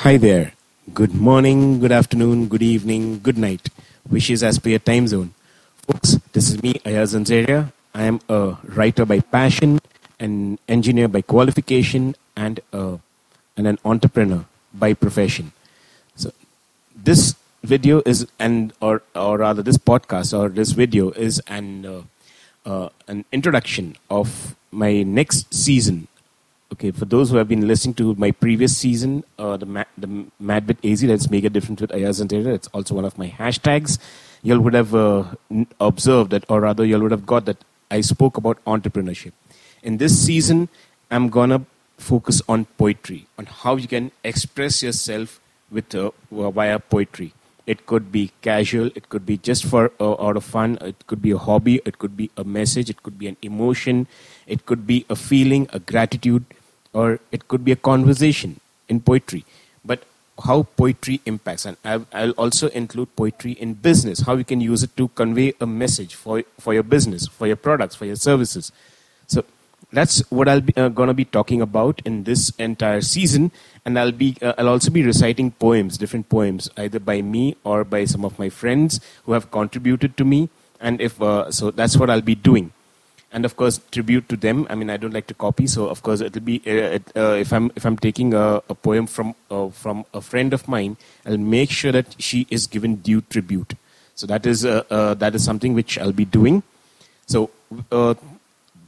[0.00, 0.54] Hi there.
[0.94, 3.68] Good morning, good afternoon, good evening, good night.
[4.08, 5.34] Wishes as per your time zone.
[5.86, 7.70] Folks, this is me, Ayaz Zanzeria.
[7.94, 9.78] I am a writer by passion,
[10.18, 12.96] an engineer by qualification, and, uh,
[13.58, 15.52] and an entrepreneur by profession.
[16.16, 16.32] So,
[16.96, 22.02] this video is, and or or rather, this podcast or this video is an uh,
[22.64, 26.08] uh, an introduction of my next season
[26.72, 30.06] Okay, for those who have been listening to my previous season, uh, the Ma- the
[30.38, 33.28] Mad with AZ, let's make a difference with Ayaz and It's also one of my
[33.28, 33.98] hashtags.
[34.42, 35.24] You would have uh,
[35.80, 39.32] observed that, or rather, you would have got that I spoke about entrepreneurship.
[39.82, 40.68] In this season,
[41.10, 41.66] I'm gonna
[41.98, 45.40] focus on poetry, on how you can express yourself
[45.72, 47.34] with uh, via poetry.
[47.66, 51.20] It could be casual, it could be just for uh, out of fun, it could
[51.20, 54.06] be a hobby, it could be a message, it could be an emotion,
[54.46, 56.44] it could be a feeling, a gratitude
[56.92, 59.44] or it could be a conversation in poetry.
[59.84, 60.04] But
[60.44, 64.96] how poetry impacts, and I'll also include poetry in business, how you can use it
[64.96, 68.72] to convey a message for, for your business, for your products, for your services.
[69.26, 69.44] So
[69.92, 73.52] that's what I'll be uh, gonna be talking about in this entire season,
[73.84, 77.84] and I'll be uh, I'll also be reciting poems, different poems, either by me or
[77.84, 80.48] by some of my friends who have contributed to me.
[80.80, 82.72] And if uh, so, that's what I'll be doing
[83.32, 84.66] and of course tribute to them.
[84.70, 87.52] I mean, I don't like to copy, so of course it'll be uh, uh, if
[87.52, 91.38] I'm if I'm taking a, a poem from uh, from a friend of mine, I'll
[91.38, 93.74] make sure that she is given due tribute.
[94.14, 96.62] So that is uh, uh, that is something which I'll be doing.
[97.26, 97.50] So
[97.92, 98.14] uh,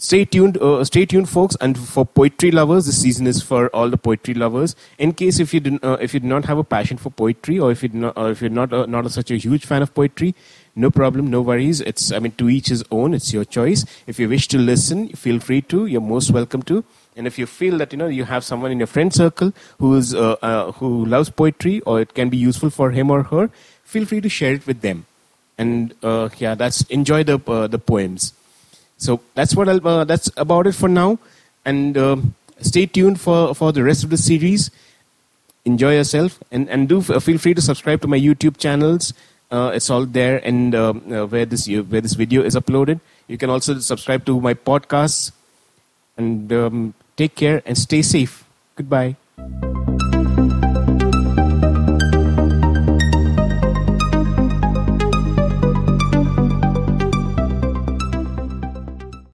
[0.00, 1.56] stay tuned, uh, stay tuned, folks.
[1.60, 4.74] And for poetry lovers, this season is for all the poetry lovers.
[4.98, 7.58] In case if you didn't, uh, if you do not have a passion for poetry,
[7.58, 9.94] or if you not, or if you're not uh, not such a huge fan of
[9.94, 10.34] poetry,
[10.74, 11.80] no problem, no worries.
[11.80, 13.14] It's I mean to each his own.
[13.14, 13.84] It's your choice.
[14.06, 15.86] If you wish to listen, feel free to.
[15.86, 16.82] You're most welcome to.
[17.16, 19.94] And if you feel that you know you have someone in your friend circle who
[19.96, 23.50] is uh, uh, who loves poetry, or it can be useful for him or her,
[23.84, 25.06] feel free to share it with them.
[25.58, 27.38] And uh, yeah, that's enjoy the
[27.68, 28.32] the poems.
[29.00, 31.18] So that's what I'll, uh, that's about it for now,
[31.64, 34.70] and um, stay tuned for for the rest of the series.
[35.64, 39.14] Enjoy yourself, and and do f- feel free to subscribe to my YouTube channels.
[39.50, 43.00] Uh, it's all there, and um, uh, where this where this video is uploaded.
[43.26, 45.32] You can also subscribe to my podcasts,
[46.20, 48.44] and um, take care and stay safe.
[48.76, 49.16] Goodbye.